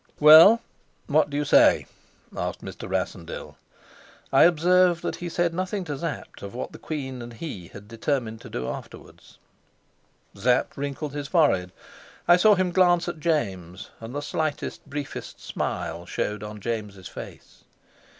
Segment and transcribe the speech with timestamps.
[0.19, 0.61] "Well,
[1.05, 1.85] what do you say?"
[2.35, 2.89] asked Mr.
[2.89, 3.55] Rassendyll.
[4.33, 7.87] I observed that he said nothing to Sapt of what the queen and he had
[7.87, 9.37] determined to do afterwards.
[10.33, 11.71] Sapt wrinkled his forehead.
[12.27, 17.63] I saw him glance at James, and the slightest, briefest smile showed on James's face.